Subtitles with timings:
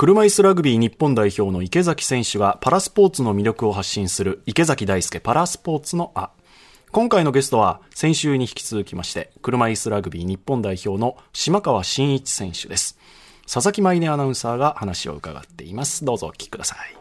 [0.00, 6.30] 車椅子ラグビー日本代表の池崎選手がパラスポーツの魅力を発信する池崎大輔パラスポーツのあ。
[6.90, 12.98] 今回のゲストは先週に引き続きまして車椅子ラグビー日本代表の島川真一選手です。
[13.42, 16.02] 佐々木舞音アナウンサーが話を伺っています。
[16.02, 16.96] どうぞお聞きください。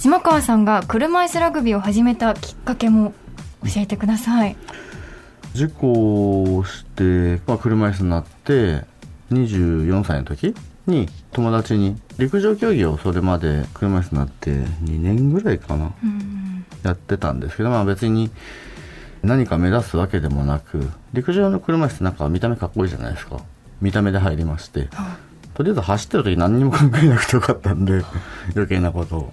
[0.00, 3.14] 島川さんが車椅子ラグビーを始めたきっかけも
[3.62, 4.56] 教えてください
[5.58, 8.84] 事故をして、まあ、車椅子になって
[9.32, 10.54] 24歳の時
[10.86, 15.92] に友達に陸上競技をそれまで車椅子になって2年ぐらいかな、
[16.84, 18.30] やってたんですけど、まあ、別に
[19.22, 23.40] 何か目指すわけでもなく陸上の車椅子ってなんか見た目かっこいいじゃないですか。
[23.80, 24.88] 見た目で入りまして、
[25.54, 28.04] とりあえず走ってる時何にも考えなくてよかったんで
[28.54, 29.32] 余計なことを。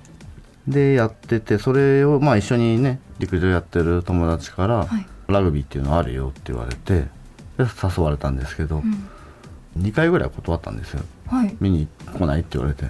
[0.67, 7.01] でやっててそれをまあ一緒にね陸上やってる友達から、はい、ラグビーっていうのあるよって言われて
[7.57, 11.87] で誘われたんですけど、うん、2回ぐらい断ったんですよ、はい、見に
[12.17, 12.89] 来ないって言われて。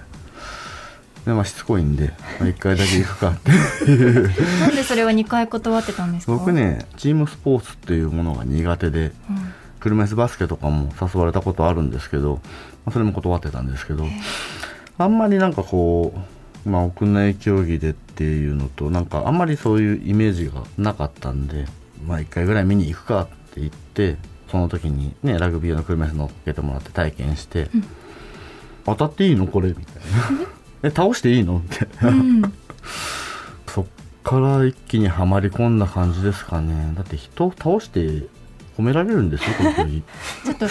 [1.24, 3.50] でまあしつこいんで、まあ、1回だけ行くかって。
[4.60, 6.32] なんでそれは2回断ってたんですか？
[6.32, 12.40] 僕ねチームスポーツっていうものが苦手で、うん、車椅子バスケとかも誘われたことあるんですけど、
[12.84, 14.06] まあ、それも断ってたんですけど
[14.98, 16.20] あんまりなんかこう
[16.68, 21.64] まあ、屋内競技でっていうのとなんかあんまりそういうイメージがなかったんで、
[22.06, 24.16] まあ、1回ぐらい見に行くかって言って
[24.50, 27.84] その時にねラグビー用の車椅子乗っけてもらって体験して、うん、
[28.84, 30.00] 当たっていいのこれみたいな
[30.88, 31.60] え倒していいの？
[31.60, 32.42] みたいな、うん、
[33.66, 33.86] そっ
[34.22, 36.92] から一気にはまり込んだ感じですかね。
[36.96, 38.26] だって人を倒して
[38.76, 40.02] 褒められるんですよ、この競技。
[40.44, 40.66] ちょっと、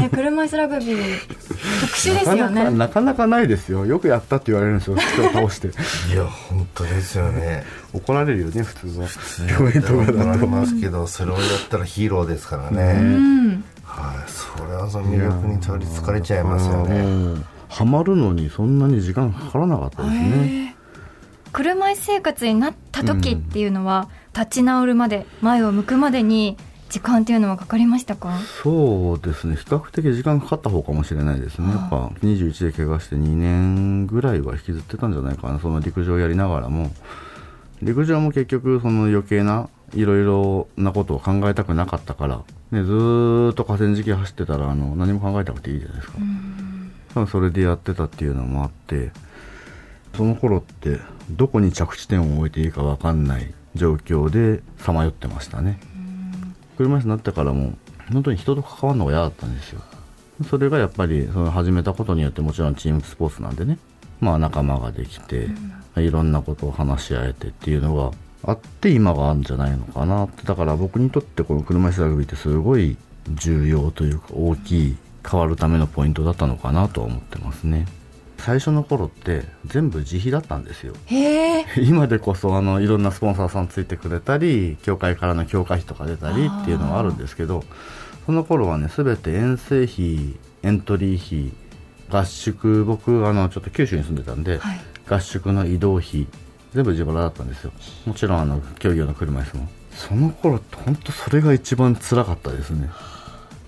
[0.00, 3.84] ね、車椅子ラグビー、特殊ですよねなかなかないですよ。
[3.84, 5.68] よくやったって言われるんですよ、人を倒して。
[5.68, 7.64] いや、本当ですよね。
[7.92, 9.08] 怒られるよね、普通は。
[9.56, 10.18] 共演とかだと。
[10.18, 13.62] 怒られますけど、それをやったらヒーローですからね。
[13.84, 17.42] はい、それはその魅力に取りつかれちゃいますよね。
[17.68, 20.74] はまるのにそんなに時間かからなかったですね。
[21.52, 26.56] 車椅子生活になった時っていうのは、立ち直るまで前を向くまでに
[26.92, 28.38] 時間っていうのはかかりましたか？
[28.62, 29.56] そうですね。
[29.56, 35.58] 比較的時間かかった方かもしれないですね、やっぱ21で怪我して2年ぐらいは引きずってたんじゃないかな。
[35.58, 36.90] その陸上やりながらも。
[37.80, 46.18] 陸上も結局その余計ないろいろなことを考えたくなかったから、ね、ずっと河川敷走ってたらあの何も考えなくていいじゃないですか。
[47.14, 49.10] 多分それでやってたっていうのもあって。
[50.14, 55.80] その頃ってどこに着地点を置いていいか分かんない状況でさまよってましたね。
[56.76, 57.74] 車椅子になってからも
[58.12, 59.80] 本当に人と関わるのが嫌だったんですよ。
[60.48, 63.78] それがやっぱりその始めたことによってもちろんチームスポーツなんでね。
[64.20, 65.48] まあ仲間ができて、
[65.96, 68.10] うん、いろんなことを話し合えてっていうのが
[68.44, 70.44] あって今があるんじゃないのかなって。
[70.44, 72.96] だから僕にとってこの車椅子ラグビーってすごい
[73.30, 74.96] 重要というか大きい
[75.28, 77.86] 変わるためのポイントだったのかなとは思ってますね。
[78.44, 80.94] 最初の頃って全部自費だったんですよ。
[81.80, 87.64] 今でこそあのいろんなスポンサーさんついてくれたり協会からの強化費とか出たりっていうのはあるんですけど
[88.26, 96.26] その頃はね全て遠征費エントリー費合宿僕あのちょっと九州に住んでたんで、はい、合宿の移動費
[96.74, 97.70] 全部自腹だったんですよ。
[98.06, 99.68] もちろんあの競技用の車椅子も。
[99.92, 102.90] その頃って本当それが一番つらかったですね。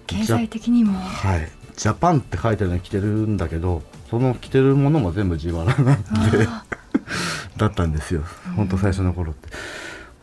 [0.07, 0.99] 経済的にも。
[0.99, 1.49] はい。
[1.77, 6.49] ジャパンって書いてるの着てるんだけどその着てるものも全部自腹なんで。
[7.57, 8.23] だったんですよ。
[8.57, 9.49] 本当最初の頃って。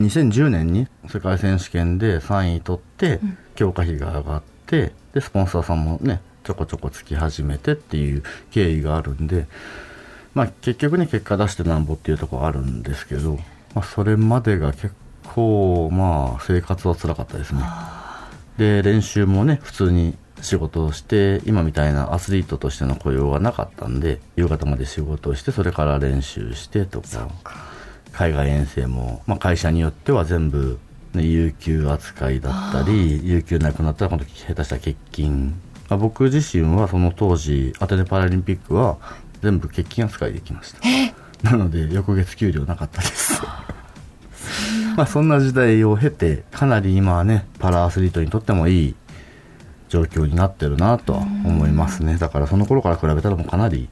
[0.02, 3.20] 2010年に世界選手権で3位取って、
[3.56, 9.46] 強化費が上がってでスポンサーさんもねちょこちょこつき始めてっていう経緯があるんで、
[10.34, 13.38] まあ、結局ね結果出してなんぼっていうところあるんですけど、
[13.76, 14.94] まあ、それまでが結
[15.24, 17.62] 構まあ生活はつらかったですね。
[18.58, 27.30] で練習もね普通に仕事をして今みたいなアスリートとしての雇用はなかったんで夕方まで仕事をしてそれから練習してとか
[28.12, 30.80] 海外遠征も、まあ、会社によっては全部、
[31.14, 35.54] ね、有給扱いだったり有給なくなったらこの時下手したら欠勤、
[35.90, 38.98] まあ、僕自身はその当時アテネパラリンピックは
[39.42, 40.82] 全部欠勤扱いできました。
[41.44, 43.42] なので翌月給料なかったです。
[44.96, 48.96] まあそんな時代を経てかなり今はねパラアスリートにとってもいい
[49.92, 52.16] 状況になってるなとは思いますね。
[52.16, 53.90] だからその頃から比べたらもうかなり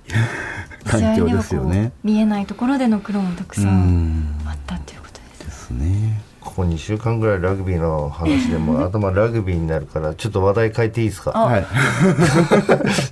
[0.85, 1.91] 環境ですよね。
[2.05, 6.21] 見えないところでの苦労もたくさんあったっていうことですですね。
[6.39, 11.31] ここ2週間ぐらいラグビーの話でも頭ラグビーになるからちょっと話題変えていいですか？
[11.31, 11.63] はい。
[11.63, 11.65] 行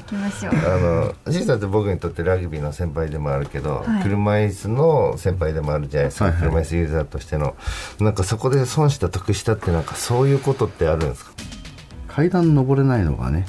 [0.07, 0.53] きましょう。
[0.65, 7.55] あのじいさんって僕にとってラグビーの先輩でもあるけど、はい、車椅子の先輩でもあるじゃないですか、はいはい、車椅子ユーザーとしての。
[7.99, 11.31] なんかそこで損した得したってなんかそういうことってあるんですか？
[12.17, 13.45] 階段登れないのがね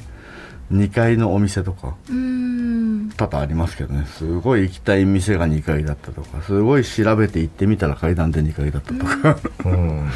[0.70, 3.11] 2階のお店とかうん。
[3.17, 10.11] 多々ありますけどねすごい行きたい店が2階だったとかすごい調べて行ってみたら階段で2階だったとか、うん。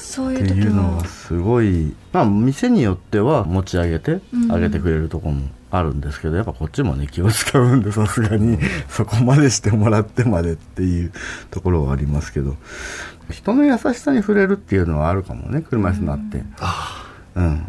[0.00, 4.48] そうっていう時はいうのがすごいまあ店によっては持ち上げてうん。
[4.50, 8.58] 上げてくれるところもあるんですけどやっぱこっちもね気を使うんでさすがに。
[8.88, 11.12] そこまでしてもらってまでっていう
[11.50, 12.56] ところはありますけど。
[13.30, 16.42] 人の優しさに触れるっていうのはあるかもね車椅子になって。
[17.36, 17.66] うん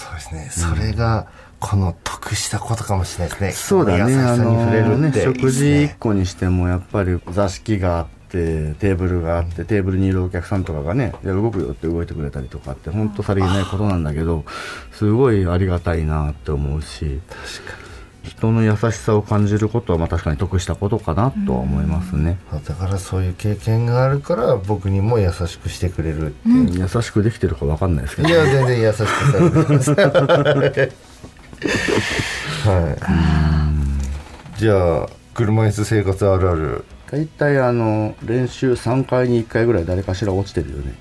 [0.00, 0.48] そうですね。
[0.50, 1.26] それが
[1.58, 3.52] この得したことかもしれないですね。
[3.52, 14.46] そうだね、あのね、食事1個にしても、やっぱり座敷があって、テーブルがあって、テーブルにいるお客さんとかがね、動くよって動いてくれたりとかって、本当さりげないことなんだけど、
[14.92, 17.20] すごいありがたいなって思うし、
[18.22, 22.38] 人の優しさを感じることは、まあ確かに得したことかなとは思いますね。
[22.66, 28.28] だからそういう経験があるから僕にも優しくしてくれるっていう、優しくできてるかわかんないですけど。
[28.28, 29.90] い、や全然優しくされてます
[32.68, 32.96] は
[34.56, 34.58] い。
[34.58, 36.84] じゃあ車椅子生活あるある。
[37.10, 40.94] 大体あの、練習3回に1回ぐらい誰かしら落ちてるよね。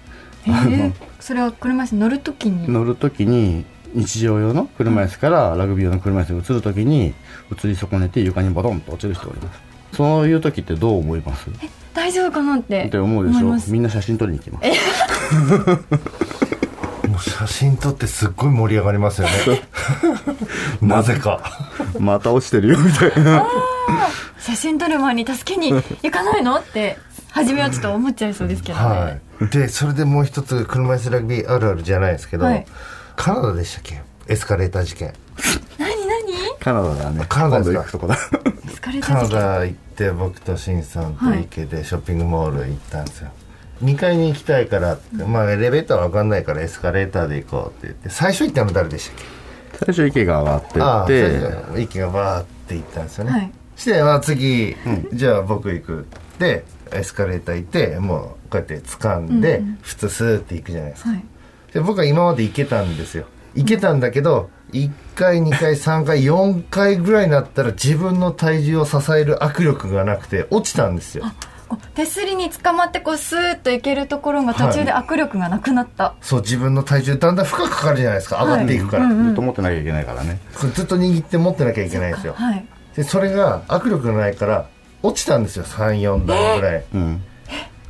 [0.48, 2.72] えー、それは車椅子乗るときに？
[2.72, 7.14] 乗るときに日常用の車椅子からラグビー用の車椅子に移るときに
[7.52, 9.60] 移り損ねて床にボトンと落ちる人がいます。
[9.94, 11.50] そういう時ってどう思います？
[11.94, 13.40] 大丈夫かなってって思うでしょ？
[13.40, 13.72] 思います。
[13.72, 14.70] みんな写真撮りに行きます。
[17.10, 19.34] もう写真撮ってすっごい盛り上がりますよね。
[20.82, 21.42] なぜか。
[22.00, 23.46] また落ちてるよみたいな。
[24.40, 26.98] 写真撮る前に助けに行かないのって
[27.32, 29.10] 初めはちょっと思っちゃいそうですけどね、は
[29.42, 29.48] い。
[29.50, 32.66] でそれでもう一つ車椅子ラグビーあるあるじゃないですけど、はい
[33.20, 34.02] カナダでしたっけ？
[34.30, 35.14] エスカレーター事件。
[35.78, 36.58] 何何？
[36.58, 37.26] カナダだね。
[37.28, 37.74] カナダですか？
[37.74, 38.18] 今度行くとこだ。
[39.02, 43.30] カナダ行って僕とシンさんと池でショッピングモール行ったんですよ、
[43.84, 48.10] 2階に行きたいからって、まあエレベーターわかんないからエスカレーターで行こうって言って。
[48.10, 49.86] 最初行ったの誰でしたっけ？
[49.86, 50.68] 最初池が上がって。
[50.68, 53.52] って最初息がバーって行ったんですよね、はい。
[53.76, 54.78] して、まあ、次、
[55.12, 56.08] じゃあ僕行く
[56.40, 56.64] で
[56.94, 61.24] エスカレーター行ってもうこうやって掴んで、普通スーって行くじゃないですか、はい
[61.74, 63.26] で僕は今まで行けたんですよ。
[63.56, 71.26] 行けたんだけど1回2回3回4回ぐらいになったら自分の体重を支える握力がなくて落ちたんですよ。
[71.94, 78.44] 手すりに捕まってこうスーッといけるところが途中で握力がなくなった、そう自分の体重だんだん負荷かかるじゃないですか。
[78.44, 79.26] 上がっていくから、はいうん。
[79.28, 80.40] ずっと持ってなきゃいけないからね。
[80.74, 82.34] ずっと握って持ってなきゃいけないんですよ。
[82.34, 82.66] はい。
[82.96, 84.68] でそれが握力がないから
[85.04, 85.64] 落ちたんですよ。
[85.64, 87.22] 34段ぐらい、うん。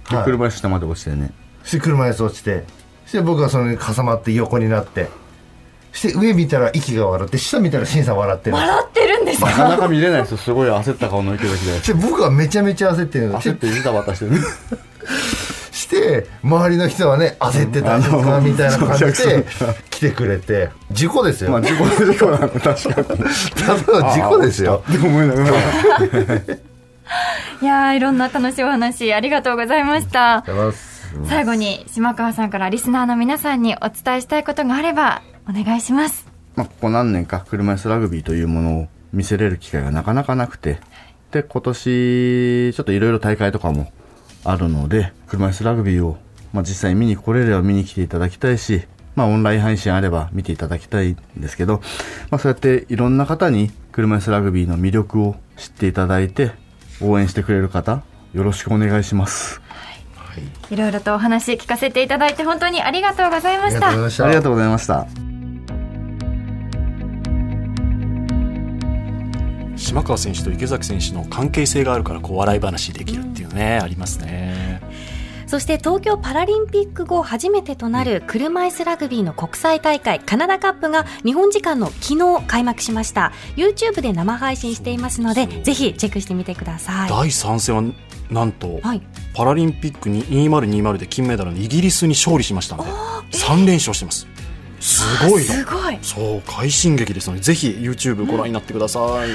[0.10, 1.31] ではい車椅子下まで落ちてね。
[1.64, 2.66] そして車椅子落ちて。
[2.79, 2.79] そ
[3.09, 5.07] して僕はそれに挟まって横になって。
[5.91, 9.47] そして上見たら息が笑って下見たら審査笑ってる笑ってるんですか？
[9.47, 10.38] なかなか見れないですよ。
[10.38, 11.77] すごい焦った顔の池崎で。
[11.79, 13.41] そして僕はめちゃめちゃ焦ってるの。
[13.41, 14.33] 焦ってジタバタしてる。
[15.71, 18.39] して周りの人はね焦ってたんですか？
[18.39, 19.45] みたいな感じで
[19.89, 20.69] 来てくれて。
[20.91, 23.07] 事故ですよ、まあ事故事故なんで確かに。
[23.07, 23.13] た
[23.75, 24.83] だの事故ですよ。
[24.88, 25.50] って思いながら
[27.61, 30.44] いやーいろんな楽しいお話ありがとうございました。
[30.47, 30.88] ます
[31.25, 36.27] 最後に島川さんからリスナーの皆さんにお伝えしたいことがあればお願いします。
[36.56, 40.79] まあ、ここ何年か車椅子ラグビーというものを見せれる機会がなかなかなくて、
[41.31, 43.91] で、今年、ちょっといろいろ大会とかも
[44.44, 46.17] あるので、車椅子ラグビーを、
[46.53, 48.83] まあ、実際見に来れれば見に来ていただきたいし、
[49.15, 51.81] まあ、オンライン配信あれば見ていただきたいんですけど、
[52.30, 56.51] まあ、そうやっていろんな方に車椅子ラグビーの魅力を知っていただいて、
[57.01, 59.61] 応援してくれる方、よろしくお願いします。
[60.71, 65.30] いろいろとお話聞かせていただいて本当にありがとうございましたがとうございましたありがとうございました。
[69.80, 74.81] 島川選手と池崎選手の関係性があるからこう笑い話できるっていうね、ありますね。
[75.49, 83.33] そして東京パラリンピック後初めてとなる車椅子ラグビーの国際大会カナダカップが日本時間の昨日開幕しました。
[83.56, 87.09] YouTube で生配信していますのでぜひチェックしてみてください。
[87.09, 87.83] 第3戦は
[88.29, 89.01] なんと、はい。
[89.33, 92.91] パラリンピックに2020で金メダルのイギリスに勝利しましたので
[93.35, 94.27] 3連勝してます。
[94.79, 95.51] すごいの。
[95.51, 95.97] すごい。
[96.03, 99.29] そう快進撃ですのでぜひ YouTube ご覧になってください、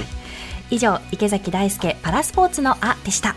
[0.71, 3.35] 以上池崎大輔パラスポーツのあでした